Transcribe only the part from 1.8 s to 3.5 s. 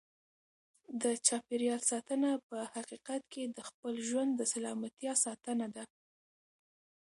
ساتنه په حقیقت کې